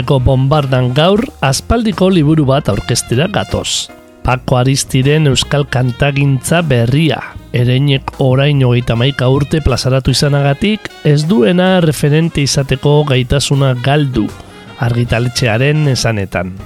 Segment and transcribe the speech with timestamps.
[0.00, 3.90] Urpeko bombardan gaur aspaldiko liburu bat aurkestera gatoz.
[4.24, 7.18] Pako Aristiren Euskal Kantagintza berria.
[7.52, 14.24] Ereinek orain hogeita maika urte plazaratu izanagatik, ez duena referente izateko gaitasuna galdu,
[14.80, 16.56] argitaletxearen esanetan.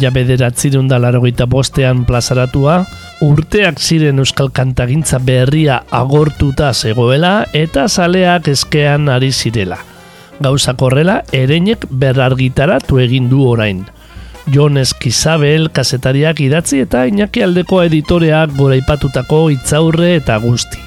[0.00, 2.86] Mila bederatzirun da larogeita bostean plazaratua,
[3.20, 9.76] urteak ziren euskal kantagintza berria agortuta zegoela eta zaleak eskean ari zirela.
[10.40, 13.84] Gauza korrela, ereinek berargitaratu egin du orain.
[14.48, 20.80] Jon Eskizabel kasetariak idatzi eta Iñaki aldeko editoreak goraipatutako itzaurre eta guzti.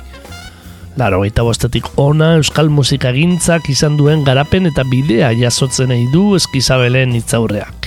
[0.97, 7.82] Laro bostetik ona euskal musikagintzak izan duen garapen eta bidea jasotzen nahi du Eskizabelen itzaurreak.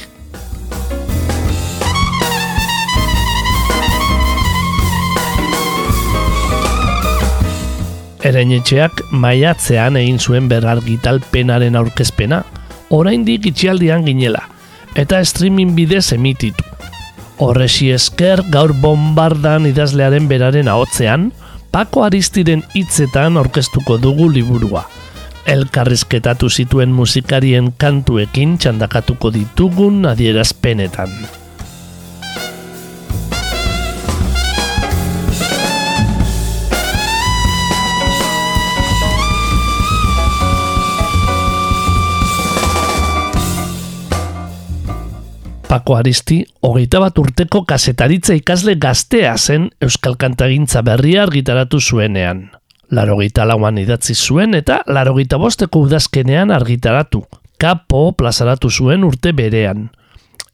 [8.27, 12.42] Ereinetxeak maiatzean egin zuen berargitalpenaren aurkezpena,
[12.91, 14.42] oraindik itxialdian ginela,
[14.98, 16.64] eta streaming bidez emititu.
[17.38, 21.30] Horresi esker gaur bombardan idazlearen beraren ahotzean,
[21.70, 24.86] Pako Aristiren hitzetan aurkeztuko dugu liburua.
[25.46, 31.12] Elkarrizketatu zituen musikarien kantuekin txandakatuko ditugun adierazpenetan.
[45.77, 52.47] Pako Aristi, hogeita bat urteko kasetaritza ikasle gaztea zen Euskal Kantagintza berria argitaratu zuenean.
[52.97, 57.27] Larogeita lauan idatzi zuen eta larogeita bosteko udazkenean argitaratu.
[57.61, 59.91] Kapo plazaratu zuen urte berean.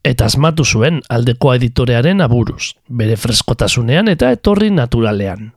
[0.03, 5.53] Eta asmatu zuen aldeko editorearen aburuz, bere freskotasunean eta etorri naturalean.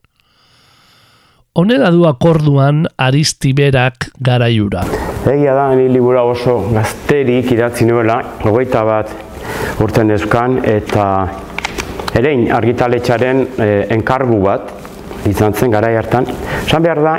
[1.58, 4.86] Honela du akorduan Aristi berak garaiura.
[5.26, 9.25] Egia da, ni libura oso gazterik idatzi nuela, hogeita bat
[9.83, 11.06] urten euskan eta
[12.16, 14.72] erein argitaletxaren e, enkargu bat
[15.29, 16.28] izan zen gara hartan.
[16.67, 17.16] San behar da,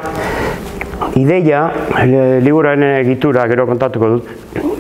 [1.21, 1.63] ideia,
[2.01, 4.31] e, liburaren egitura gero kontatuko dut,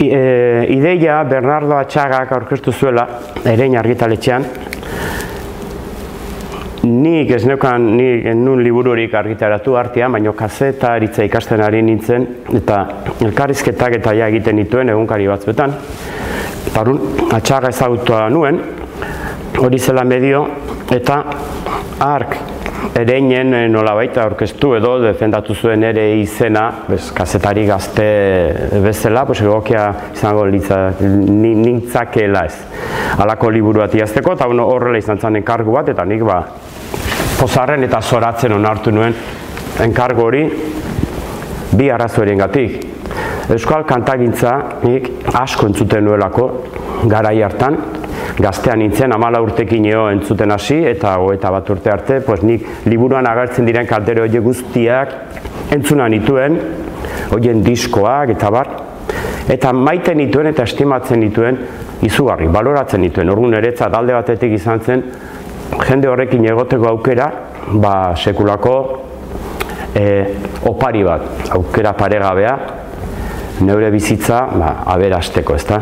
[0.00, 3.08] e, ideia Bernardo Atxagak aurkeztu zuela
[3.44, 4.48] erein argitaletxean,
[6.86, 12.76] Nik ez neukan, nik nun libururik argitaratu artean, baina kazeta eritza ikasten ari nintzen, eta
[13.26, 15.74] elkarrizketak eta ja egiten dituen egunkari batzuetan.
[16.74, 17.00] Parun,
[17.32, 18.60] atxaga ezagutua nuen,
[19.62, 20.44] hori zela medio,
[20.92, 21.22] eta
[22.04, 22.36] ark
[22.96, 28.06] ereinen eh, nola baita orkestu edo defendatu zuen ere izena, bez, kasetari gazte
[28.84, 32.56] bezala, pues, egokia izango litza, nintzakela ez.
[33.22, 36.42] Alako liburu bat iazteko, eta horrela izan zen enkargu bat, eta nik ba,
[37.40, 39.14] pozarren eta zoratzen onartu nuen
[39.84, 40.44] enkargu hori
[41.76, 42.84] bi arrazoaren gatik.
[43.46, 44.52] Euskal kantagintza
[44.82, 46.48] nik asko entzuten nuelako
[47.06, 47.76] garai hartan,
[48.42, 53.26] gaztean nintzen, amala urtekin eo entzuten hasi, eta eta bat urte arte, pues nik liburuan
[53.30, 55.14] agertzen diren kaltere hori guztiak
[55.76, 56.58] entzuna nituen,
[57.30, 58.72] horien diskoak eta bar,
[59.48, 61.60] eta maiten nituen eta estimatzen nituen
[62.02, 65.04] izugarri, baloratzen nituen, orgun eretza dalde batetik izan zen,
[65.86, 67.30] jende horrekin egoteko aukera,
[67.78, 68.74] ba sekulako
[69.94, 70.04] e,
[70.66, 72.56] opari bat, aukera paregabea,
[73.64, 75.80] neure bizitza ba, aberasteko, ezta?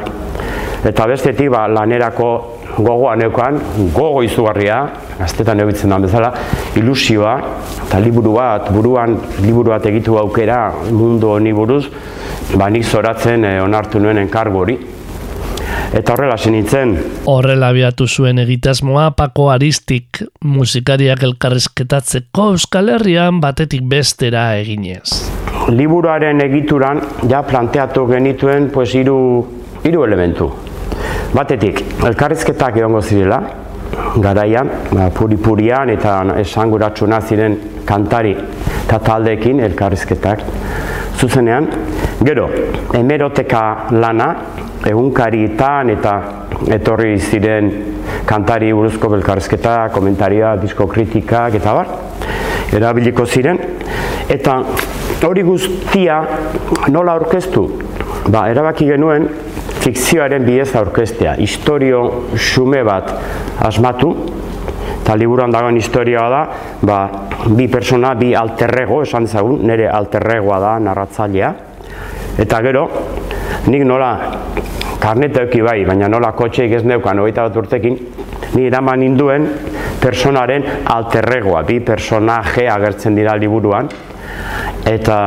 [0.85, 2.29] Eta bestetik ba, lanerako
[2.77, 3.59] gogoa neukan,
[3.95, 4.81] gogo izugarria,
[5.19, 6.33] gaztetan eubitzen da bezala,
[6.77, 7.35] ilusioa,
[7.87, 10.59] eta liburu bat, buruan liburu bat egitu aukera
[10.91, 11.85] mundu honi buruz,
[12.59, 14.79] ba nik zoratzen eh, onartu nuen enkargo hori.
[15.95, 16.97] Eta horrela nintzen.
[17.31, 27.01] Horrela abiatu zuen egitasmoa Pako Aristik musikariak elkarrizketatzeko Euskal Herrian batetik bestera eginez liburuaren egituran
[27.31, 29.19] ja planteatu genituen pues hiru
[29.85, 30.51] hiru elementu.
[31.35, 33.41] Batetik, elkarrizketak egongo zirela
[34.23, 37.57] garaian, ba, puri purian eta esanguratsuna ziren
[37.87, 40.45] kantari eta taldeekin elkarrizketak
[41.19, 41.69] zuzenean.
[42.25, 42.49] Gero,
[42.95, 44.29] hemeroteka lana,
[44.87, 46.15] egunkarietan eta
[46.77, 47.71] etorri ziren
[48.29, 51.91] kantari buruzko elkarrizketa, komentaria, disko kritikak eta bar,
[52.73, 53.61] erabiliko ziren.
[54.29, 54.61] Eta
[55.29, 56.21] hori guztia
[56.93, 57.65] nola aurkeztu?
[58.29, 59.29] Ba, erabaki genuen
[59.85, 61.35] fikzioaren bidez aurkeztea.
[61.45, 62.05] Historio
[62.37, 63.13] xume bat
[63.65, 64.15] asmatu,
[65.01, 66.43] eta liburuan dagoen historioa da,
[66.83, 66.99] ba,
[67.57, 71.53] bi persona, bi alterrego, esan dezagun, nire alterregoa da narratzailea.
[72.41, 72.87] Eta gero,
[73.69, 74.11] nik nola
[75.01, 77.99] karneta eki bai, baina nola kotxeik ez neukan, hogeita bat urtekin,
[78.55, 79.47] ni eraman induen
[80.01, 83.89] personaren alterregoa, bi personaje agertzen dira liburuan,
[84.85, 85.19] eta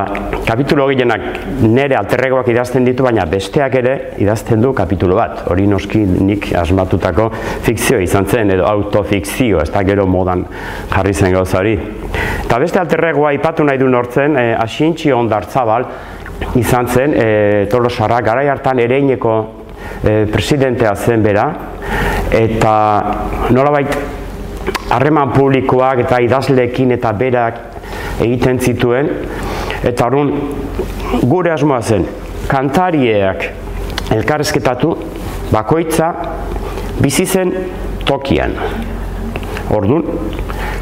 [0.45, 1.23] kapitulo gehienak
[1.65, 5.41] nere alterregoak idazten ditu, baina besteak ere idazten du kapitulo bat.
[5.51, 7.29] Hori noski nik asmatutako
[7.65, 10.45] fikzio izan zen, edo autofikzio, ez da gero modan
[10.93, 11.73] jarri zen gauza hori.
[12.43, 15.87] Eta beste alterregoa ipatu nahi du nortzen, e, asintxi ondartzabal
[16.61, 19.33] izan zen, e, tolosarra, gara hartan ereineko
[20.03, 21.47] e, presidentea zen bera,
[22.37, 22.75] eta
[23.55, 23.97] nolabait
[24.91, 27.76] harreman publikoak eta idazleekin eta berak
[28.23, 29.09] egiten zituen,
[29.85, 30.31] eta horren
[31.23, 32.05] gure asmoa zen,
[32.47, 33.49] kantarieak
[34.15, 34.93] elkarrezketatu,
[35.51, 36.11] bakoitza
[37.01, 37.53] bizi zen
[38.07, 38.55] tokian.
[39.75, 40.05] Orduan,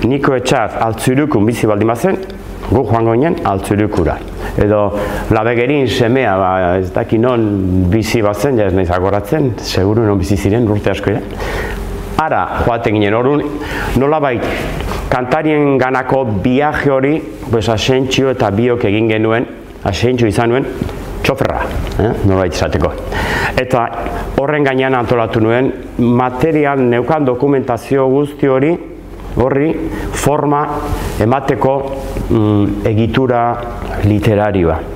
[0.05, 2.19] niko etxat altzurukun bizi baldin bazen,
[2.69, 4.17] gu joango ginen altzurukura.
[4.61, 4.81] Edo
[5.35, 7.45] labegerin semea, ba, ez daki non
[7.91, 11.23] bizi bazen, ja ez nahiz agoratzen, seguru non bizi ziren urte asko ja.
[12.21, 13.43] Ara, joaten ginen, orduan,
[13.99, 14.45] nola bait,
[15.09, 17.15] kantarien ganako viaje hori,
[17.51, 19.47] pues asentzio eta biok egin genuen,
[19.83, 20.65] asentzio izan nuen,
[21.25, 21.61] txoferra,
[21.99, 22.11] eh?
[22.29, 22.91] nola izateko.
[23.61, 23.85] Eta
[24.41, 28.73] horren gainean antolatu nuen, material neukan dokumentazio guzti hori,
[29.35, 29.71] horri
[30.15, 30.65] forma
[31.21, 31.77] emateko
[32.29, 33.45] mm, egitura
[34.05, 34.94] literarioa.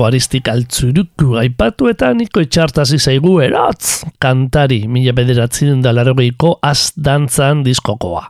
[0.00, 6.94] Pako Aristik altzuruku aipatu eta niko itxartazi zaigu erotz kantari mila bederatzen da larogeiko az
[6.96, 8.22] dantzan diskokoa.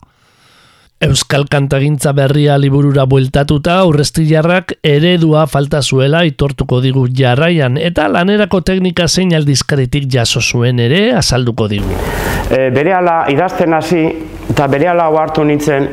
[1.06, 9.06] Euskal kantagintza berria liburura bueltatuta aurrestilarrak eredua falta zuela itortuko digu jarraian eta lanerako teknika
[9.06, 12.02] zein aldizkaritik jaso zuen ere azalduko digu.
[12.50, 12.98] E, bere
[13.30, 14.08] idazten hasi
[14.50, 15.86] eta bere ala hartu nintzen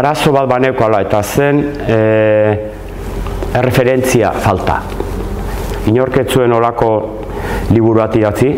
[0.00, 2.71] arazo bat banekoala eta zen e,
[3.54, 4.80] erreferentzia falta.
[5.90, 6.92] Inorketzuen olako
[7.72, 8.52] liburu bat idatzi,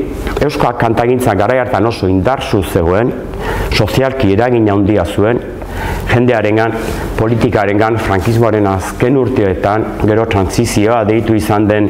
[0.45, 3.13] Euskal kantagintza gara hartan oso indarzu zegoen,
[3.73, 5.39] sozialki eragin handia zuen,
[6.11, 6.75] jendearengan,
[7.19, 11.89] politikarengan, frankismoaren azken urteetan, gero transizioa deitu izan den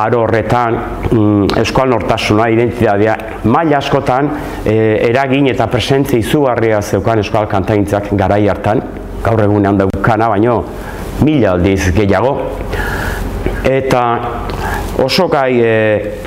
[0.00, 0.78] aro horretan,
[1.10, 4.30] mm, euskal nortasuna, identitatea, maila askotan
[4.64, 4.76] e,
[5.10, 8.82] eragin eta presentzia izugarria zeukan euskal kantagintzak garai hartan,
[9.22, 10.62] gaur egunean daukana, baino
[11.20, 12.32] mila aldiz gehiago,
[13.68, 14.02] eta
[15.02, 15.74] oso gai e,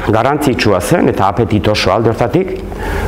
[0.08, 2.54] garantzitsua zen eta apetit oso aldertatik,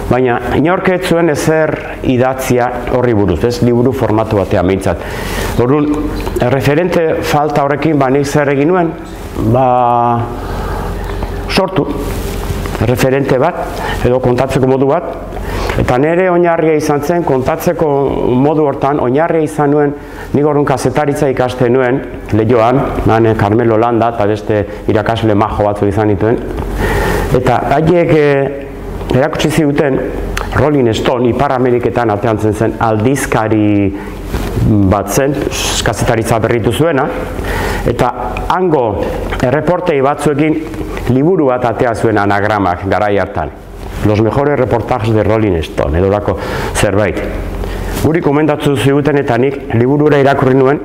[0.09, 1.73] baina inorketzuen ezer
[2.07, 5.03] idatzia horri buruz, ez liburu formatu batean behintzat.
[5.63, 5.89] Orduan,
[6.53, 8.93] referente falta horrekin ba nik zer egin nuen,
[9.53, 9.67] ba
[11.49, 11.87] sortu
[12.85, 15.07] referente bat edo kontatzeko modu bat
[15.77, 17.87] eta nire oinarria izan zen kontatzeko
[18.43, 19.93] modu hortan oinarria izan nuen
[20.33, 21.99] nik orduan kazetaritza ikasten nuen
[22.33, 26.39] lehioan, nane Carmelo Landa eta beste irakasle majo batzu izan dituen
[27.37, 28.29] eta haiek e,
[29.15, 29.99] erakutsi ziguten
[30.57, 33.67] Rolling Stone Ipar Ameriketan atean zen aldizkari
[34.67, 35.35] bat zen,
[35.85, 37.05] kazetaritza berritu zuena,
[37.87, 38.09] eta
[38.55, 38.83] hango
[39.43, 40.57] erreportei batzuekin
[41.13, 43.66] liburu bat atea zuen anagramak garai hartan.
[44.05, 46.37] Los mejores reportajes de Rolling Stone, edo lako
[46.73, 47.17] zerbait.
[48.03, 50.79] Guri komendatzu ziguten eta nik liburura irakurri nuen,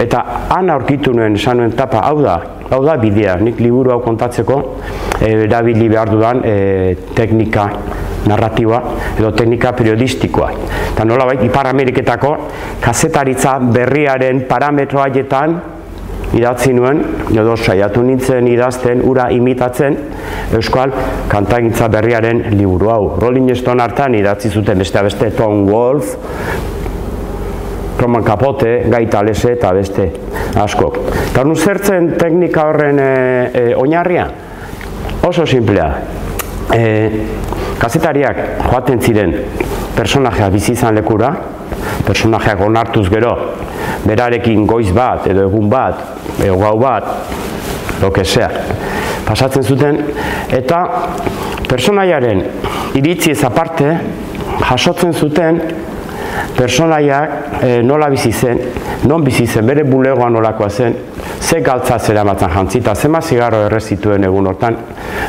[0.00, 2.36] eta han aurkitu nuen esan nuen tapa, hau da,
[2.70, 4.60] hau da bidea, nik liburu hau kontatzeko,
[5.20, 7.68] eh, erabili behar dudan e, teknika
[8.28, 8.82] narratiba
[9.18, 10.50] edo teknika periodistikoa.
[10.92, 12.36] Eta nola bai, Ipar Ameriketako
[12.80, 15.60] kazetaritza berriaren parametroaietan
[16.36, 17.00] idatzi nuen,
[17.34, 19.96] edo saiatu nintzen idazten, ura imitatzen,
[20.54, 20.92] Euskal
[21.30, 23.02] kantagintza berriaren liburu hau.
[23.22, 26.16] Rolling Stone hartan idatzi zuten beste beste Tom Wolf,
[28.00, 30.08] Roman Capote, Gaita Lese eta beste
[30.58, 30.90] asko.
[31.30, 33.10] Eta nu zertzen teknika horren e,
[33.52, 34.26] e, oinarria?
[35.28, 35.88] Oso simplea.
[36.72, 36.82] E,
[37.80, 39.34] kazetariak joaten ziren
[39.96, 41.34] personajea bizi izan lekura,
[42.06, 43.34] personajeak onartuz gero,
[44.04, 46.00] berarekin goiz bat, edo egun bat,
[46.40, 47.04] edo gau bat,
[48.00, 48.48] lo sea,
[49.26, 50.00] pasatzen zuten,
[50.50, 50.80] eta
[51.68, 52.42] personaiaren
[52.98, 53.92] iritzi ez aparte,
[54.60, 55.60] jasotzen zuten,
[56.56, 58.58] personaiak e, nola bizi zen,
[59.08, 60.96] non bizi zen, bere bulegoa nolakoa zen,
[61.40, 64.76] ze galtza zera batzan jantzita, zema zigarro errezituen egun hortan,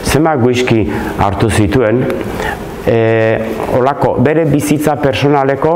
[0.03, 0.85] zema guizki
[1.19, 2.03] hartu zituen,
[2.85, 2.97] e,
[3.77, 5.75] olako, bere bizitza personaleko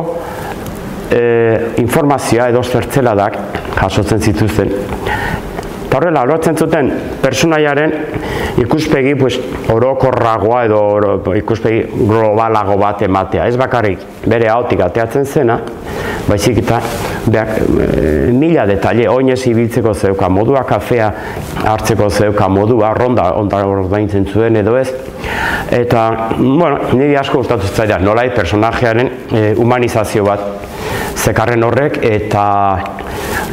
[1.11, 1.21] e,
[1.81, 3.37] informazioa edo zertzeladak
[3.79, 4.71] jasotzen zituzten.
[5.85, 6.89] Eta horrela, lortzen zuten
[7.21, 7.93] personaiaren
[8.59, 9.37] ikuspegi pues,
[9.71, 13.45] orokorragoa edo oro, ikuspegi globalago bat ematea.
[13.47, 15.59] Ez bakarrik bere haotik ateatzen zena,
[16.27, 16.81] baizik eta
[17.31, 21.11] beak, e, mila detalle, oinez ibiltzeko zeuka modua, kafea
[21.63, 24.89] hartzeko zeuka modua, ronda onda ordaintzen zuen edo ez.
[25.71, 26.05] Eta,
[26.37, 30.73] bueno, niri asko gustatu zaila, nolai personajearen e, humanizazio bat
[31.15, 32.45] zekarren horrek, eta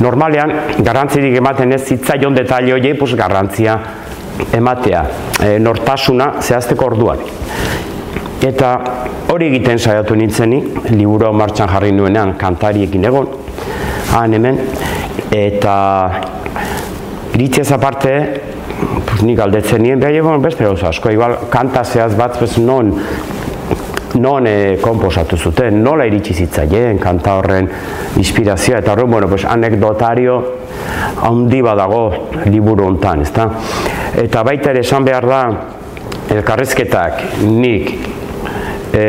[0.03, 0.53] normalean,
[0.85, 3.79] garrantzirik ematen ez zitzaion detalle horiei, pues, garrantzia
[4.53, 5.03] ematea,
[5.41, 7.23] e, nortasuna zehazteko orduan.
[8.43, 8.73] Eta
[9.31, 13.29] hori egiten saiatu nintzeni, liburu martxan jarri nuenean kantariekin egon,
[14.13, 14.59] han hemen,
[15.31, 15.77] eta
[17.33, 18.17] iritziaz aparte,
[19.07, 22.93] pues, nik aldetzen nien, behar egon beste gauza asko, igual kanta zehaz bat, pues, non,
[24.15, 27.69] non e, komposatu zuten, nola iritsi zitzaien kanta horren
[28.21, 30.37] inspirazioa, eta horren, bueno, pues, anekdotario
[31.23, 32.03] handi badago
[32.45, 33.49] liburu hontan, ezta?
[34.23, 35.43] Eta baita ere esan behar da,
[36.33, 37.93] elkarrezketak nik
[38.93, 39.07] e,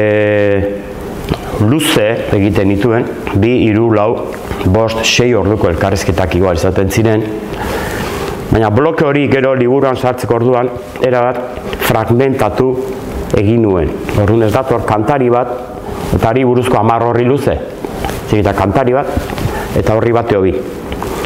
[1.68, 4.10] luze egiten dituen, bi, iru, lau,
[4.66, 7.28] bost, sei orduko elkarrezketak igual izaten ziren,
[8.54, 10.70] baina bloke hori gero liburuan sartzeko orduan,
[11.04, 12.70] erabat fragmentatu
[13.38, 13.90] egin nuen.
[14.22, 15.56] Orduan ez dator kantari bat,
[16.14, 17.58] eta ari buruzko amar horri luze,
[18.34, 19.10] eta kantari bat,
[19.78, 20.56] eta horri bate hobi.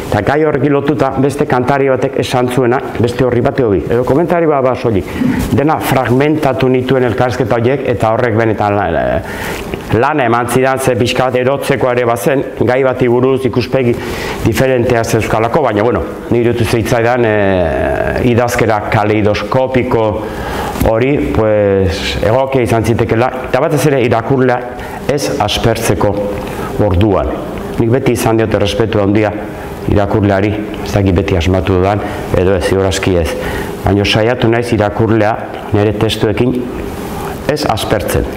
[0.08, 3.82] Eta gai horrekin lotuta beste kantari batek esan zuena, beste horri bate hobi.
[3.84, 5.04] Edo komentari bat bat solik.
[5.52, 8.78] Dena fragmentatu nituen elkarrezketa horiek eta horrek benetan
[9.94, 13.94] lana eman zidan ze pixka bat erotzeko ere bazen, gai bati buruz ikuspegi
[14.44, 17.34] diferentea zeuzkalako, baina bueno, nire dut zitzaidan e,
[18.28, 20.04] idazkera kaleidoskopiko
[20.90, 24.58] hori, pues, egokia izan zitekela, eta batez ere irakurlea
[25.08, 26.12] ez aspertzeko
[26.84, 27.32] orduan.
[27.78, 29.32] Nik beti izan diote respetu handia
[29.88, 30.50] irakurleari,
[30.84, 32.02] ez dakit beti asmatu dudan,
[32.36, 33.30] edo ez ziurazki ez.
[33.86, 35.32] Baina saiatu naiz irakurlea
[35.72, 36.58] nire testuekin
[37.48, 38.28] ez aspertzen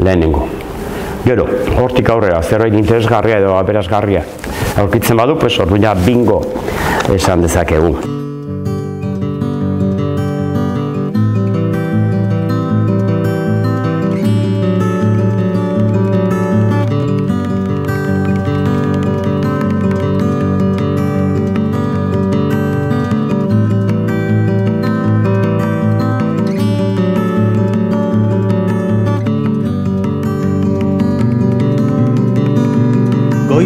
[0.00, 0.48] lehenengo.
[1.24, 1.44] Gero,
[1.80, 4.24] hortik aurrera, zerbait interesgarria edo aberasgarria.
[4.80, 6.40] Aurkitzen badu, pues, orduina bingo
[7.16, 8.19] esan dezakegu.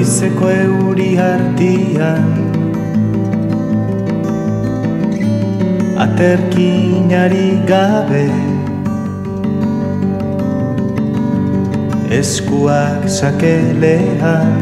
[0.04, 2.26] Goizeko euri hartian
[6.04, 8.28] Aterkinari gabe.
[12.18, 14.52] Eskuak sakelean.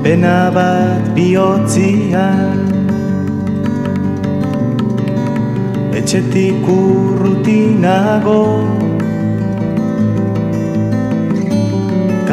[0.00, 2.64] Pena bat bihotzian.
[5.92, 8.40] Etxetik urrutinago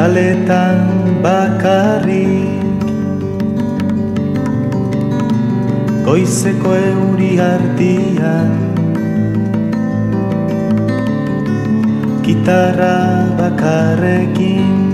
[0.02, 0.78] kaletan
[1.22, 2.58] bakarrik.
[6.02, 8.50] Goizeko euri hartian
[12.26, 12.98] Gitarra
[13.38, 14.91] bakarrekin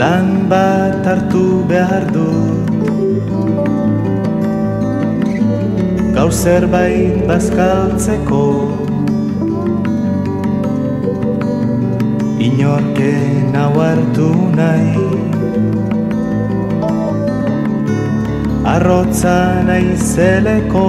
[0.00, 2.70] lan bat hartu behar dut
[6.14, 8.46] Gaur zerbait bazkaltzeko.
[12.46, 15.08] Inorken hau nahi.
[18.74, 20.88] Arrotza naizeleko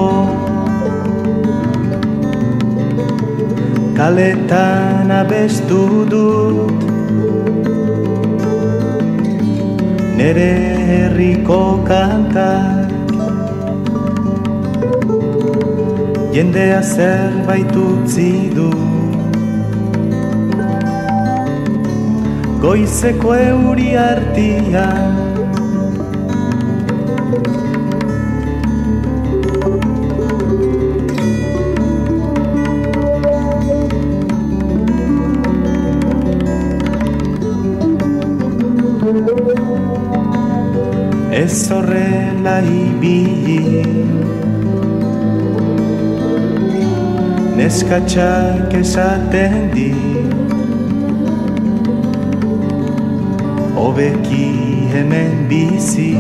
[4.00, 7.01] Kaletan abestu dut
[10.22, 10.52] nere
[10.88, 12.90] herriko kantak.
[16.36, 18.70] Jendea zerbait utzi du.
[22.62, 25.21] Goizeko euri artian
[47.82, 49.90] Neskatxak esaten di
[53.74, 54.54] Obeki
[54.94, 56.14] hemen bizi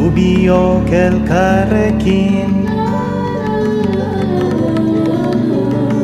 [0.00, 2.64] Ubiok elkarrekin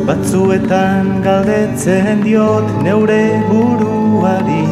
[0.05, 4.69] Batzuetan galdetzen diot neure buruari.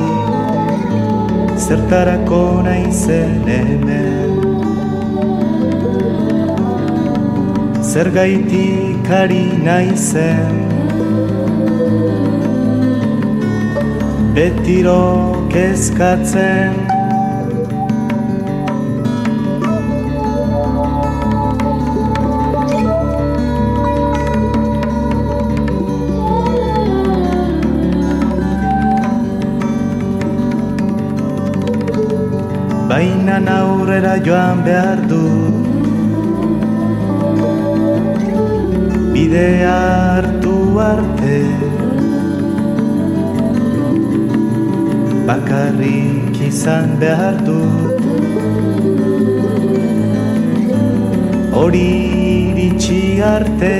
[1.58, 4.11] Zertarako naizen hemen
[7.92, 10.56] Zergaitik ari naizen.
[14.36, 16.72] Betiro kezkatzen
[32.88, 35.61] Baina aurrera joan behar du
[39.32, 39.76] Bidea
[40.20, 40.54] hartu
[40.86, 41.36] arte.
[45.28, 47.62] Bakarrik izan behar du.
[51.56, 51.86] Hori
[52.42, 53.72] iritsi arte.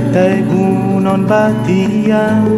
[0.00, 2.48] Eta egun on batian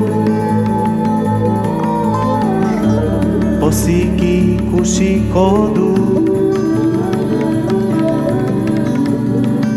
[3.58, 5.48] pozik ikusiko
[5.80, 6.33] du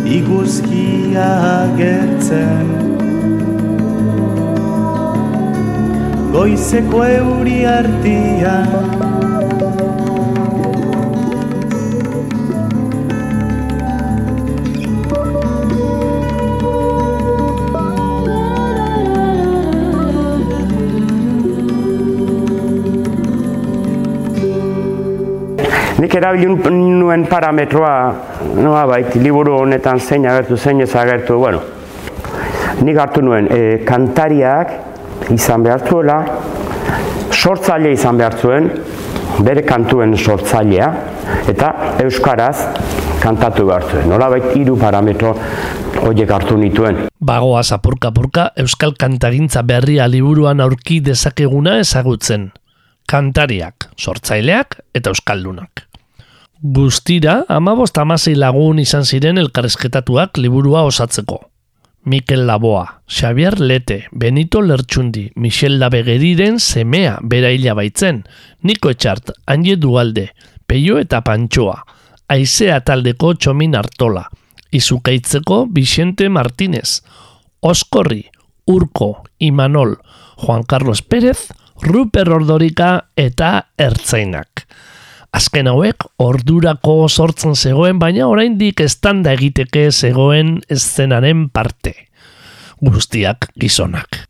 [0.08, 1.28] Iguzkia
[1.64, 2.70] agertzen.
[6.32, 9.07] Goizeko euri artian
[25.98, 27.94] nik erabili nuen parametroa,
[28.56, 31.62] noa bait, liburu honetan zein agertu, zein ez agertu, bueno,
[32.84, 36.20] nik hartu nuen, e, kantariak izan behar zuela,
[37.34, 38.70] sortzaile izan behar zuen,
[39.44, 40.92] bere kantuen sortzailea,
[41.50, 42.56] eta euskaraz
[43.22, 44.08] kantatu behar zuen.
[44.10, 45.34] Nolabait hiru parametro
[46.06, 47.08] horiek hartu nituen.
[47.18, 52.52] Bagoa apurka-apurka Euskal Kantagintza berria liburuan aurki dezakeguna ezagutzen.
[53.08, 55.87] Kantariak, sortzaileak eta euskaldunak.
[56.62, 61.38] Guztira, amabost amasei lagun izan ziren elkarrezketatuak liburua osatzeko.
[62.08, 68.24] Mikel Laboa, Xavier Lete, Benito Lertxundi, Michel Labegeriren semea bera hila baitzen,
[68.64, 70.32] Niko Etxart, Anje Dualde,
[70.66, 71.84] Peio eta Pantxoa,
[72.28, 74.26] Aizea taldeko Txomin Artola,
[74.72, 77.04] Izukaitzeko Vicente Martínez,
[77.60, 78.24] Oskorri,
[78.66, 79.98] Urko, Imanol,
[80.38, 84.57] Juan Carlos Pérez, Ruper Ordorika eta Ertzainak.
[85.38, 91.94] Azken hauek ordurako sortzen zegoen, baina oraindik estanda egiteke zegoen eszenaren parte.
[92.82, 94.24] Guztiak gizonak.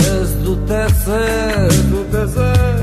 [0.00, 2.82] Ez dute zer, ez dute zer,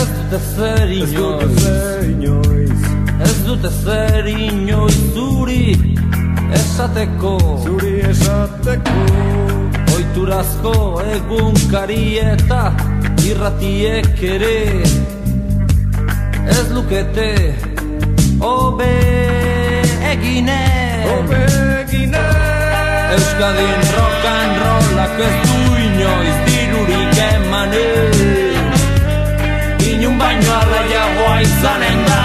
[0.00, 2.51] ez dute zer inoiz, ez dute zer
[3.64, 5.76] inoiz zuri
[6.52, 8.94] esateko, zuri esateko,
[9.94, 12.72] oiturazko egunkari eta
[13.24, 14.82] irratiek ere,
[16.48, 17.54] ez lukete
[18.40, 18.94] obe
[20.10, 20.60] egine,
[21.18, 21.44] obe
[21.82, 22.24] egine.
[23.14, 28.14] Euskadin rock and rollak ez du inoiz dirurik emanen
[29.90, 32.21] Inun baino alaiagoa izanen da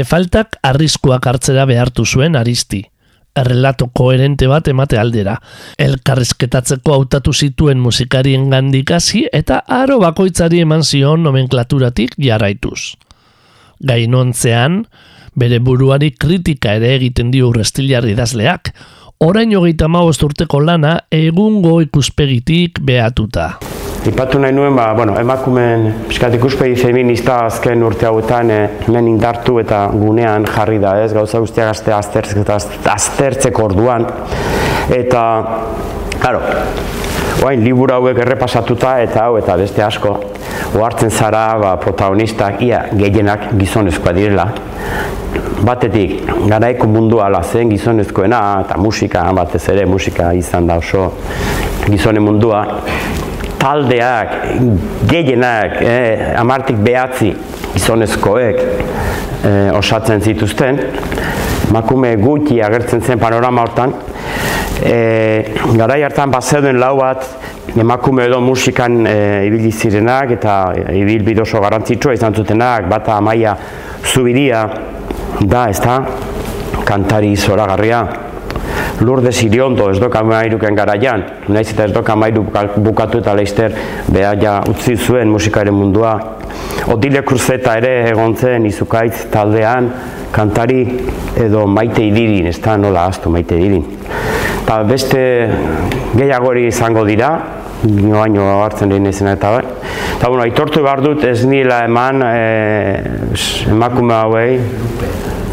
[0.00, 2.80] Erreferente faltak arriskuak hartzera behartu zuen aristi.
[3.36, 5.34] Errelato koherente bat emate aldera.
[5.78, 12.96] Elkarrizketatzeko hautatu zituen musikarien gandikasi eta aro bakoitzari eman zion nomenklaturatik jarraituz.
[13.80, 14.86] Gainontzean,
[15.36, 18.72] bere buruari kritika ere egiten dio urrestilarri idazleak,
[19.20, 23.79] orain hogeita urteko lana egungo ikuspegitik behatuta.
[24.00, 29.58] Ipatu nahi nuen, ba, bueno, emakumen piskat ikuspegi feminista azken urte hauetan e, hemen indartu
[29.60, 32.56] eta gunean jarri da, ez, gauza guztiak azte aztertzeko,
[32.94, 34.06] aztertzeko orduan.
[34.96, 35.24] Eta,
[36.16, 36.40] claro,
[37.44, 40.16] oain, liburu hauek errepasatuta eta hau eta beste asko,
[40.78, 44.48] ohartzen zara ba, protagonistak ia gehienak gizonezkoa direla.
[45.60, 51.10] Batetik, garaiko mundu ala zen gizonezkoena eta musika, batez ere musika izan da oso
[51.84, 52.64] gizone mundua,
[53.60, 54.34] taldeak,
[55.10, 57.34] gehienak, eh, amartik behatzi
[57.74, 58.60] gizonezkoek
[59.44, 60.80] eh, osatzen zituzten,
[61.72, 63.94] makume gutxi agertzen zen panorama hortan,
[64.82, 67.26] eh, garai hartan bazeuden lau bat
[67.76, 70.56] emakume edo musikan eh, ibili zirenak eta
[70.96, 73.54] ibil oso garantzitsua izan zutenak, bata amaia
[74.04, 74.64] zubiria
[75.40, 76.00] da, ez da,
[76.84, 78.02] kantari zoragarria,
[79.00, 82.44] lurde ziriondo ez doka mairuken garaian, naiz eta ez doka mairu
[82.76, 83.74] bukatu eta leizter
[84.08, 86.14] beha ja utzi zuen musikaren mundua.
[86.92, 89.90] Odile Cruzeta ere egon zen izukaitz taldean,
[90.32, 90.82] kantari
[91.38, 93.86] edo maite idirin, ez da nola astu maite idirin.
[94.66, 95.22] Ta beste
[96.14, 97.30] gehiagori izango dira,
[97.84, 99.64] nio baino hartzen lehen izena eta bai.
[100.16, 102.34] Eta bueno, aitortu behar dut ez nila eman e,
[103.72, 104.58] emakume hauei,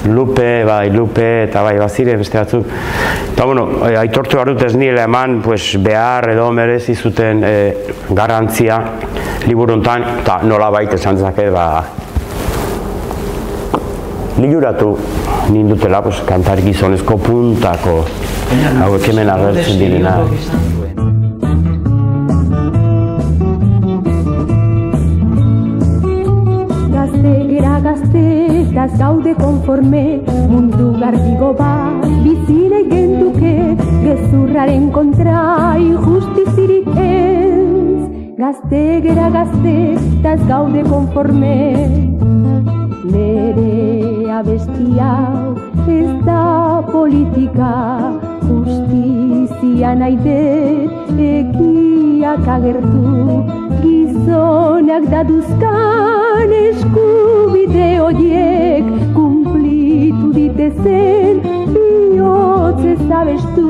[0.08, 2.66] Lupe, bai, Lupe, eta bai, bazire, beste batzuk.
[3.34, 7.54] Eta, bueno, e, aitortu behar dut ez nire eman, pues, behar edo merezi zuten e,
[8.10, 8.80] garantzia
[9.48, 11.68] liburuntan, eta nola baita esan zake, ba,
[14.38, 14.92] Liluratu
[15.50, 18.04] nindutela, pues, kantar gizonezko puntako
[18.84, 20.18] hauek hemen agertzen direna.
[28.78, 33.54] Gaztetaz gaude konforme mundu garbigo bat bizine genduke
[34.04, 35.40] gezurraren kontra
[35.86, 38.06] injustizirik ez.
[38.38, 41.58] Gazte gera gaztetaz gaude konforme.
[43.16, 45.12] Nere abestia
[45.98, 46.46] ez da
[46.94, 47.74] politika
[48.46, 53.46] justizia nahi dut ekiak agertu
[53.86, 58.86] gizonak daduzkan eskubide horiek.
[59.14, 63.70] Kumplitu ditezen bihotz ez abestu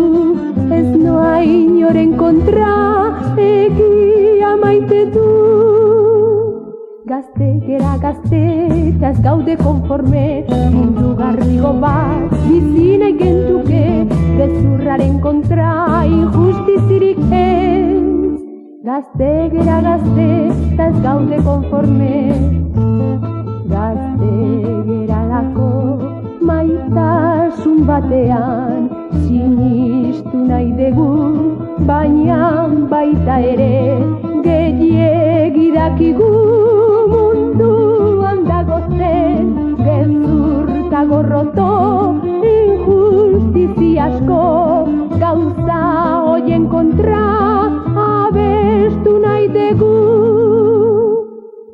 [0.71, 2.71] ez noa inoren kontra
[3.36, 5.27] ekia maite du.
[7.07, 8.41] Gazte, gera gazte,
[8.79, 13.86] eta ez gaude konforme Mundu garrigo bat, bizine gentuke
[14.39, 17.66] Gezurraren kontra, injustizirik ez
[18.88, 20.26] Gazte, gera gazte,
[20.71, 22.12] eta ez gaude konforme.
[23.71, 24.36] Gazte,
[24.89, 25.71] gera lako,
[26.50, 28.86] maitasun batean
[29.26, 31.10] Sinistu nahi dugu,
[31.89, 32.39] baina
[32.93, 33.76] baita ere
[34.47, 36.32] Gehiegi dakigu.
[37.12, 39.52] Munduan dago zen
[39.84, 41.71] Gezur eta gorroto
[42.56, 44.43] injustizi asko
[45.19, 45.82] Gauza
[46.23, 47.27] hoien kontra
[49.55, 49.93] dugu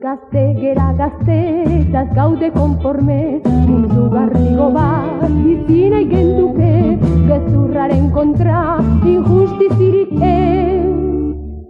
[0.04, 1.38] Gazte gera gazte
[1.80, 3.20] eta gaude konforme
[3.68, 6.74] Mundu garrigo bat bizi nahi genduke
[7.30, 8.66] Gezurraren kontra
[9.04, 10.84] injustizirik ez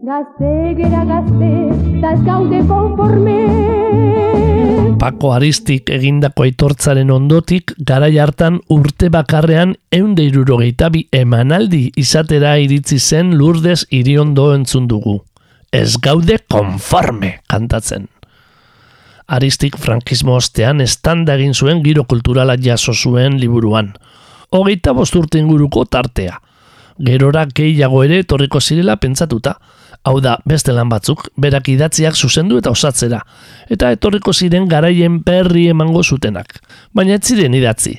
[0.03, 1.49] Gazte gera gazte,
[1.95, 3.37] eta gaude konforme.
[4.99, 12.99] Pako Aristik egindako aitortzaren ondotik, garai hartan urte bakarrean eunde irurogeita bi emanaldi izatera iritzi
[12.99, 15.21] zen lurdez iriondo entzun dugu.
[15.73, 18.03] Ez gaude konforme kantatzen.
[19.25, 23.89] Aristik frankismo ostean estanda egin zuen giro kulturala jaso zuen liburuan.
[24.53, 26.35] Hogeita bosturte inguruko tartea.
[27.01, 29.55] Gerora gehiago ere torriko zirela pentsatuta.
[30.03, 33.21] Hau da, beste lan batzuk, berak idatziak zuzendu eta osatzera,
[33.71, 36.57] eta etorriko ziren garaien perri emango zutenak,
[36.91, 37.93] baina ez ziren idatzi.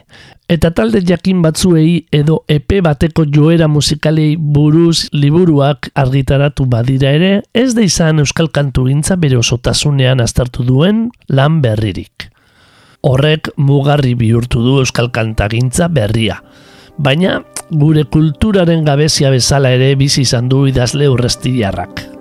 [0.44, 7.72] Eta talde jakin batzuei edo epe bateko joera musikalei buruz liburuak argitaratu badira ere, ez
[7.72, 12.28] da izan euskal kantu gintza bere osotasunean astartu duen lan berririk.
[13.00, 16.42] Horrek mugarri bihurtu du euskal kantagintza berria,
[16.98, 17.40] baina
[17.70, 22.13] gure kulturaren gabezia bezala ere bizi izan du idazle urrestiarrak.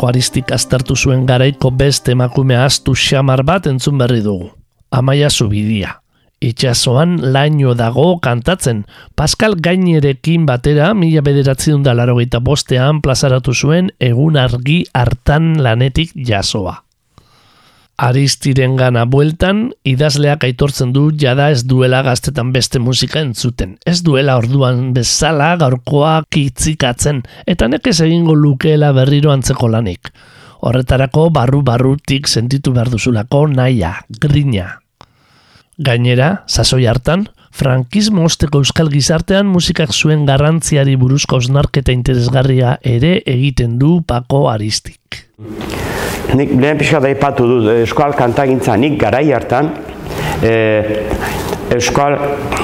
[0.00, 4.46] Pako Aristik aztertu zuen garaiko beste emakume astu xamar bat entzun berri dugu.
[4.96, 5.98] Amaia Zubidia.
[6.40, 8.86] Itxasoan laino dago kantatzen.
[9.14, 16.78] Pascal Gainerekin batera mila bederatziun da larogeita bostean plazaratu zuen egun argi hartan lanetik jasoa.
[18.00, 23.74] Aristiren gana bueltan, idazleak aitortzen du jada ez duela gaztetan beste musika entzuten.
[23.84, 30.08] Ez duela orduan bezala gaurkoa kitzikatzen, eta nekez egingo lukeela berriro antzeko lanik.
[30.64, 34.78] Horretarako barru-barrutik sentitu behar duzulako naia, grina.
[35.76, 43.76] Gainera, sasoi hartan, frankismo osteko euskal gizartean musikak zuen garrantziari buruzko osnarketa interesgarria ere egiten
[43.80, 45.26] du Pako Aristik.
[46.34, 49.70] Nik lehen pixka da ipatu dut, eh, euskal kantagintza nik garai hartan,
[50.42, 50.52] e,
[51.74, 52.16] euskal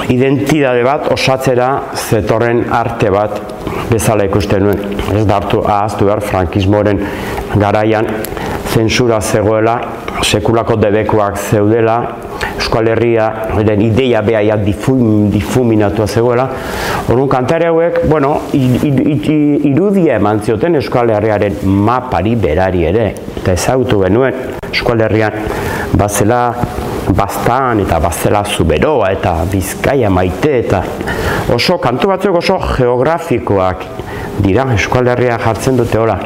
[0.09, 3.39] identidade bat osatzera zetorren arte bat
[3.91, 4.81] bezala ikusten nuen.
[5.15, 7.01] Ez da hartu ahaztu behar frankismoren
[7.55, 8.07] garaian
[8.73, 9.77] zentsura zegoela,
[10.23, 11.97] sekulako debekuak zeudela,
[12.57, 13.27] Euskal Herria,
[13.79, 16.49] ideia beha difum, difuminatua zegoela.
[17.07, 23.13] Orduan kantari hauek, bueno, irudia eman zioten Euskal Herriaren mapari berari ere.
[23.37, 24.33] Eta ezagutu genuen
[24.71, 25.31] Euskal Herrian
[25.97, 26.41] bazela
[27.15, 30.81] bastan eta bazela zuberoa eta bizkaia maite eta
[31.53, 33.85] oso kantu batzuk oso geografikoak
[34.43, 36.17] dira Euskal Herria jartzen dute hola.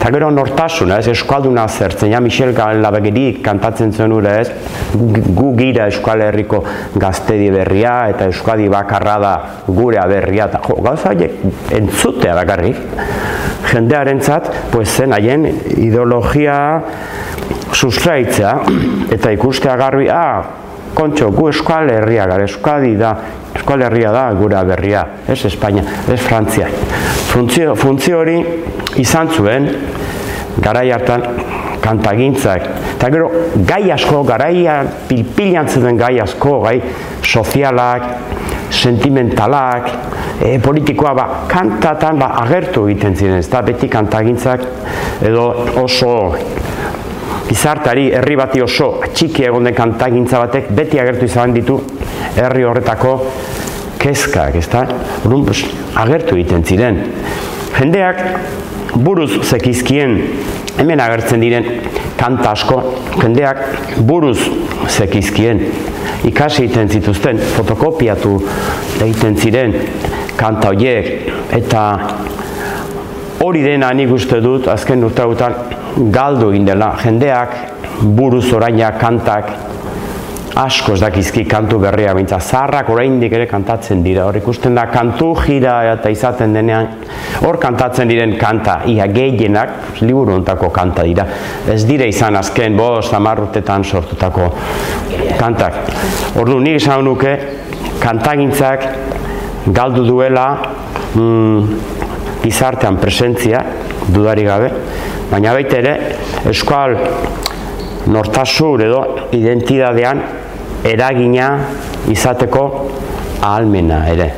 [0.00, 4.48] Eta gero nortasuna, ez, eskalduna zertzen, ja, Michel Labegeri kantatzen zuen ure, ez,
[4.96, 6.62] gu gira Euskal Herriko
[6.96, 9.34] gaztedi berria, eta Euskadi bakarra da
[9.66, 11.12] gure berria, eta jo, gauza
[11.76, 12.80] entzutea bakarrik,
[13.68, 15.44] jendearen zat, pues zen haien
[15.76, 16.56] ideologia
[17.76, 18.56] sustraitzea,
[19.12, 20.40] eta ikustea garbi, ah,
[20.96, 23.14] kontxo, gu Euskal Herria, gara, Euskadi da,
[23.52, 26.72] Euskal Herria da gure berria, ez Espainia, ez Frantzia.
[27.30, 28.40] Funtzio, funtzio hori
[28.98, 29.68] izan zuen,
[30.58, 31.22] garai hartan
[31.80, 32.66] kantagintzak.
[32.96, 33.30] Eta gero,
[33.66, 36.80] gai asko, garaia pilpilan den gai asko, gai
[37.22, 38.08] sozialak,
[38.70, 39.88] sentimentalak,
[40.42, 44.66] e, politikoa, ba, kantatan ba, agertu egiten ziren, ez da, beti kantagintzak
[45.26, 45.46] edo
[45.82, 46.12] oso
[47.50, 51.80] izartari, herri bati oso txiki egon den kantagintza batek, beti agertu izan ditu
[52.36, 53.16] herri horretako
[54.00, 54.86] kezkak, ez da?
[56.00, 57.02] agertu egiten ziren.
[57.78, 58.24] Jendeak
[58.94, 60.16] buruz zekizkien
[60.78, 61.66] hemen agertzen diren
[62.18, 62.80] kanta asko
[63.20, 63.60] jendeak
[64.06, 64.38] buruz
[64.88, 65.62] zekizkien
[66.26, 68.36] ikasi egiten zituzten fotokopiatu
[69.00, 69.74] egiten ziren
[70.40, 71.30] kanta horiek
[71.60, 71.84] eta
[73.40, 75.56] hori dena nik uste dut azken urtegutan
[76.14, 77.56] galdu egin dela jendeak
[78.00, 79.52] buruz oraina kantak
[80.58, 85.30] asko ez dakizki kantu berria bintza, zaharrak oraindik ere kantatzen dira, hor ikusten da kantu
[85.44, 86.88] jira eta izaten denean,
[87.46, 91.26] hor kantatzen diren kanta, ia gehienak, liburu ontako kanta dira,
[91.70, 94.50] ez dire izan azken, bost, amarrutetan sortutako
[95.38, 95.78] kantak.
[96.40, 97.36] Ordu nik esan nuke,
[98.02, 98.86] kantagintzak
[99.70, 100.48] galdu duela
[101.14, 101.78] mm,
[102.48, 103.62] izartean presentzia,
[104.10, 104.72] dudari gabe,
[105.30, 105.96] baina baita ere,
[106.50, 106.96] eskual
[108.10, 109.00] nortasur edo
[109.36, 110.22] identidadean
[110.86, 111.50] eragina
[112.10, 112.64] izateko
[113.40, 114.30] ahalmena ere.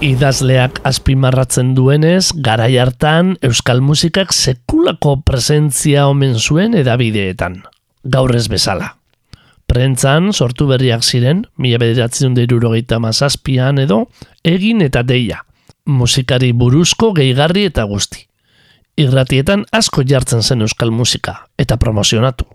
[0.00, 7.60] Idazleak azpimarratzen duenez, garai hartan euskal musikak sekulako presentzia omen zuen edabideetan.
[8.04, 8.94] Gaur ez bezala.
[9.68, 14.06] Prentzan sortu berriak ziren, mila bederatzen derurogeita mazazpian edo,
[14.42, 15.44] egin eta deia.
[15.86, 18.24] Musikari buruzko gehigarri eta guzti.
[19.00, 22.48] Irratietan asko jartzen zen euskal musika, eta promozionatu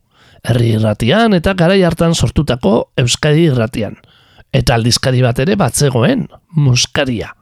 [0.49, 3.97] herri irratian eta garai hartan sortutako Euskadi irratian.
[4.55, 7.33] Eta aldizkari bat ere batzegoen, muskaria.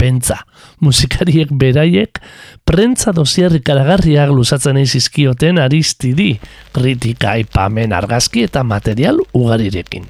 [0.00, 0.38] Pentsa,
[0.80, 2.22] musikariek beraiek
[2.64, 6.32] prentza dosierrik aragarriak luzatzen izizkioten aristidi,
[6.72, 10.08] kritika, ipamen, argazki eta material ugarirekin.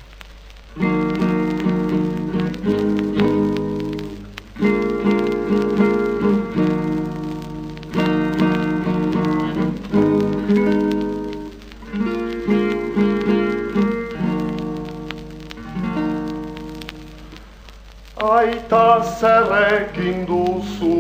[18.41, 20.99] Aita zerrekin duzu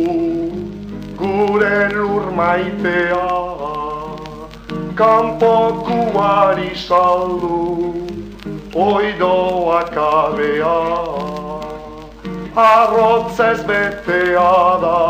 [1.20, 3.28] gure lur maitea
[4.98, 7.60] Kampokuari saldu
[8.86, 10.80] oidoak abea
[12.66, 15.00] Arrotzez betea da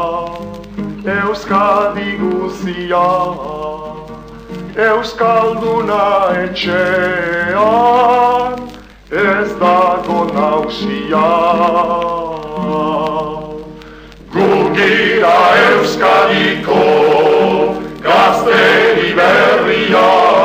[1.19, 3.11] Euskadi guzia.
[4.89, 6.05] Euskalduna
[6.47, 7.91] etxean
[9.11, 11.29] ez dago nausia.
[14.33, 16.83] Gugira Euskadiko
[18.03, 20.40] gazteri berria,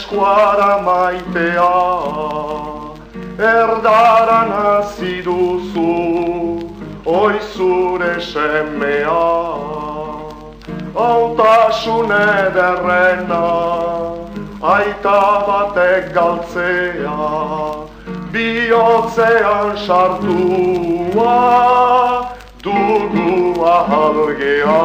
[0.00, 1.76] eskuara maitea
[3.38, 5.92] Erdaran hasi duzu
[7.06, 9.24] oi zure semea.
[11.04, 13.44] Autasun ederrena
[14.72, 17.30] aita batek galtzea
[18.32, 21.36] Biotzean sartua
[22.64, 24.82] dugu ahalgea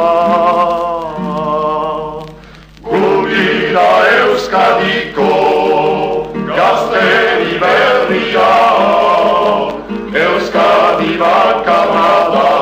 [2.88, 3.90] Gugira
[5.16, 8.52] Euskadiko gazteri berria
[10.12, 12.55] Euskadi bakarra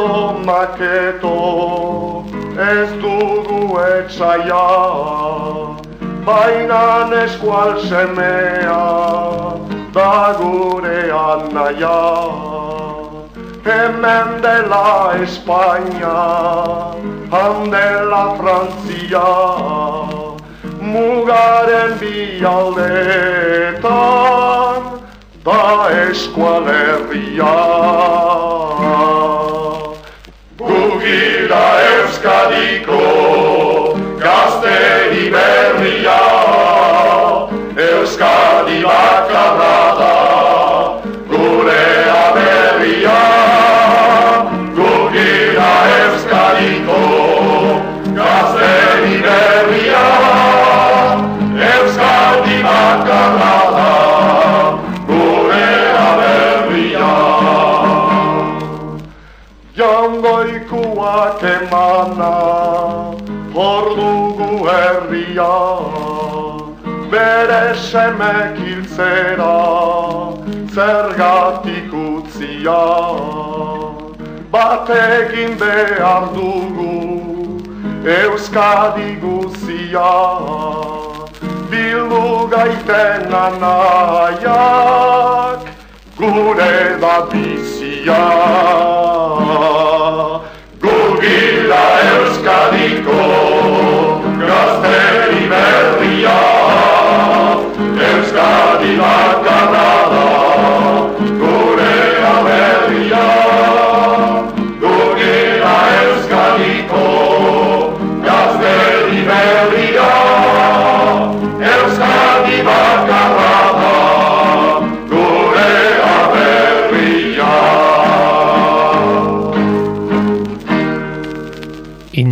[0.00, 1.36] edo maketo
[2.56, 4.68] ez dugu etxaia
[6.24, 6.84] Baina
[7.24, 8.86] eskual semea
[9.92, 12.00] da gure anaia
[13.64, 16.20] Hemen dela Espainia,
[17.32, 19.30] han dela Frantzia
[20.80, 22.16] Mugaren bi
[22.54, 23.90] aldeetan
[25.44, 25.62] da
[26.08, 27.56] eskualerria
[32.20, 36.20] Euskadiko gazteri berria
[37.80, 38.39] Euskadi
[67.74, 69.58] semek hiltzera
[70.74, 72.84] zergatik utzia.
[74.52, 77.60] Batekin behar dugu
[78.04, 80.14] Euskadi guzia.
[81.70, 84.40] Bildu gaiten anaiak
[86.18, 88.24] gure da bizia.
[90.82, 93.59] Gugila Euskadiko
[98.80, 100.39] Euskadi bakarra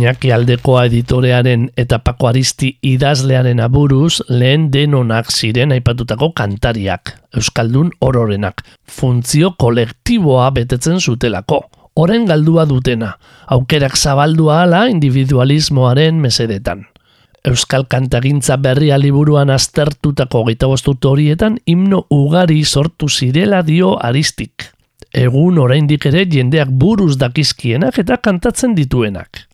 [0.09, 8.63] Iñaki Aldekoa editorearen eta Pako Aristi idazlearen aburuz lehen denonak ziren aipatutako kantariak, Euskaldun ororenak,
[8.89, 11.59] funtzio kolektiboa betetzen zutelako.
[11.95, 13.11] Oren galdua dutena,
[13.53, 16.87] aukerak zabaldua ala individualismoaren mesedetan.
[17.45, 24.71] Euskal kantagintza berria liburuan aztertutako gita bostut horietan himno ugari sortu zirela dio aristik.
[25.13, 29.48] Egun oraindik ere jendeak buruz dakizkienak eta kantatzen dituenak.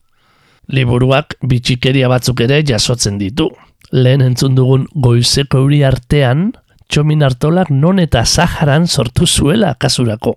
[0.67, 3.49] Liburuak bitxikeria batzuk ere jasotzen ditu.
[3.91, 6.49] Lehen entzun dugun goizeko euri artean,
[6.89, 10.33] txomin hartolak non eta Saharan sortu zuela kasurako.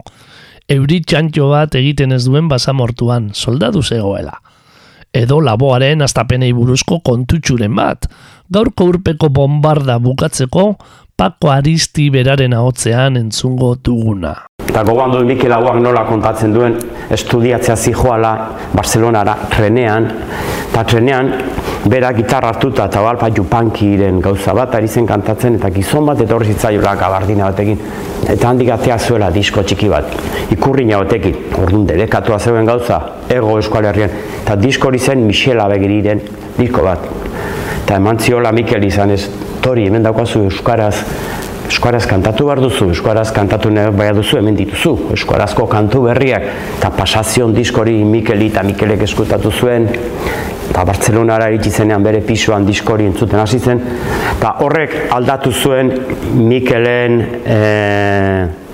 [0.69, 4.37] Euri txantxo bat egiten ez duen basamortuan, soldadu zegoela.
[5.17, 8.05] Edo laboaren astapenei buruzko kontutxuren bat.
[8.53, 10.75] Gaurko urpeko bombarda bukatzeko,
[11.19, 14.48] Pako Aristi beraren ahotzean entzungo duguna.
[14.69, 16.77] Eta gogoan dut Mikel Aguak nola kontatzen duen
[17.11, 18.33] estudiatzea zijoala
[18.75, 20.11] Barcelonara trenean,
[20.69, 21.33] eta trenean
[21.89, 26.53] bera gitarra hartuta eta balpa jupankiren gauza bat ari zen kantatzen eta gizon bat etorri
[26.53, 27.81] zitzaiola gabardina batekin
[28.29, 30.19] eta handik atea zuela disko txiki bat
[30.51, 32.99] ikurrina batekin, orduan dedekatua zeuen gauza,
[33.31, 34.13] ego eskual herrian.
[34.43, 36.23] Eta disko hori zen Michel Abegiriren
[36.57, 37.05] disko bat.
[37.85, 39.23] Eta eman ziola Mikel izan ez,
[39.65, 40.95] tori hemen daukazu euskaraz
[41.69, 44.95] Euskaraz kantatu behar duzu, Euskaraz kantatu nahi behar duzu, hemen dituzu.
[45.13, 46.47] Euskarazko kantu berriak,
[46.79, 49.89] eta pasazion diskori Mikeli eta Mikelek eskutatu zuen,
[50.71, 53.83] eta Bartzelonara iritsi zenean bere pisuan diskori entzuten hasi zen,
[54.39, 55.93] eta horrek aldatu zuen
[56.41, 58.68] Mikelen eh,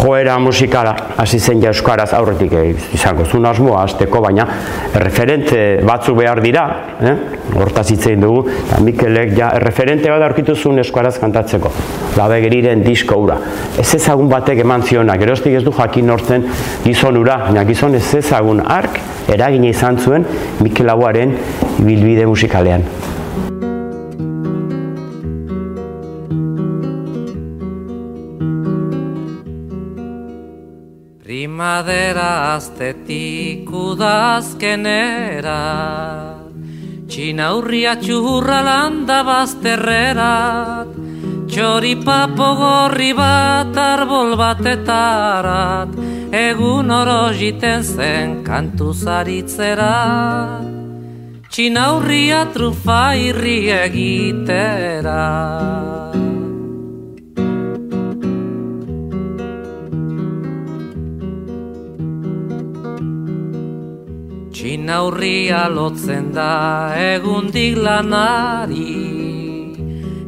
[0.00, 4.46] joera musikala hasi zen ja euskaraz aurretik eh, izango zuen asmoa hasteko baina
[4.94, 6.64] referente batzuk behar dira,
[7.00, 7.14] eh?
[7.60, 11.72] Hortaz hitz egin dugu, eta Mikelek ja referente bat aurkitu zuen euskaraz kantatzeko.
[12.16, 13.36] Labe geriren disko hura.
[13.78, 16.48] Ez ezagun batek eman ziona, geroztik ez du jakin nortzen
[16.84, 20.26] gizon hura, baina gizon ez ezagun ark eragina izan zuen
[20.64, 21.36] Mikel Aguaren
[21.78, 22.86] bilbide musikalean.
[31.60, 35.56] Primadera aztetik udazkenera
[37.04, 40.94] Txinaurria txurra landa bazterrerat
[41.52, 46.00] Txoripapo gorri bat arbol batetarat
[46.40, 49.92] Egun oro jiten zen kantu zaritzera.
[51.52, 55.20] Txinaurria trufa irri egitera
[64.90, 66.90] Txinaurria lotzen da.
[66.98, 68.96] Egundik lanari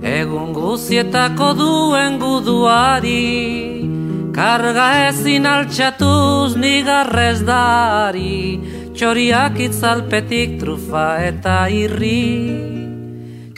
[0.06, 3.82] Egun guzietako duen guduari.
[4.30, 8.60] Karga ezin altxatuz nigarrez dari.
[8.94, 12.22] Txoriak itzalpetik trufa eta irri.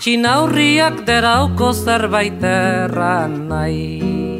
[0.01, 4.34] Txinaurriak derauko zerbait erran nahi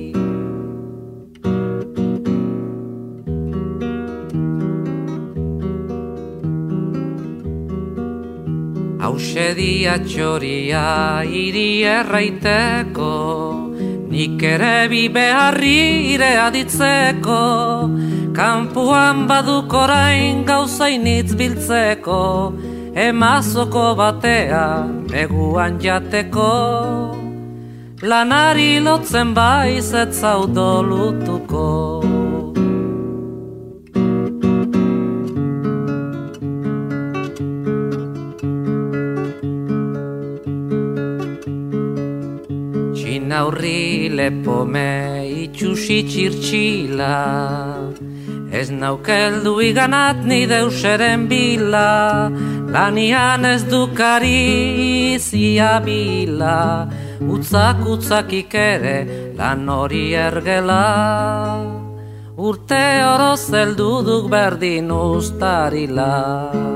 [9.05, 10.83] Hausedia txoria
[11.29, 13.09] iri erraiteko
[14.09, 17.43] Nik ere bi beharri aditzeko.
[18.39, 22.23] Kampuan baduk orain gauzainitz biltzeko
[22.95, 24.65] Emazoko batea
[25.13, 26.53] neguan jateko.
[28.01, 31.69] Lanari lotzen baiz zaudolutuko
[43.55, 47.19] Txinaurri lepome itxusi txirtxila.
[48.51, 52.31] Ez naukeldu iganat ni deuseren bila
[52.75, 56.91] Lanian ez dukari izia bila.
[57.23, 58.99] Utzak utzakik ere
[59.39, 61.63] lan hori ergela.
[62.37, 66.74] Urte oro zeldu duk berdin ustarila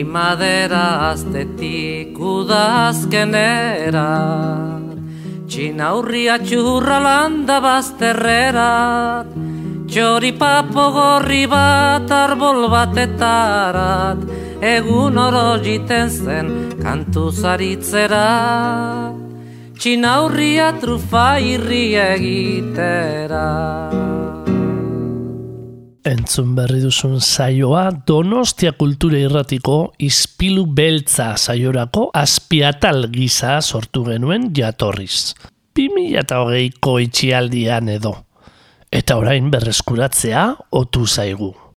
[0.00, 4.04] Primadera aztetik udazkenera
[5.44, 9.36] Txinaurria txurra landa bazterrerat
[9.92, 14.24] Txoripapo gorri bat arbol batetarat
[14.72, 16.48] Egun oro jiten zen
[16.80, 18.24] kantu zaritzera.
[19.76, 23.48] Txinaurria trufa irri egitera
[26.00, 35.34] Entzun berri duzun saioa Donostia Kultura Irratiko Ispilu Beltza saiorako azpiatal gisa sortu genuen jatorriz.
[35.76, 38.14] 2008ko itxialdian edo.
[38.90, 41.52] Eta orain berreskuratzea otu zaigu.